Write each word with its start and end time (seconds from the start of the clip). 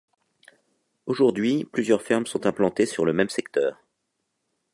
Aujourd'hui 1.05 1.63
plusieurs 1.71 2.01
fermes 2.01 2.25
sont 2.25 2.47
implantées 2.47 2.87
sur 2.87 3.05
le 3.05 3.13
même 3.13 3.29
secteur. 3.29 3.83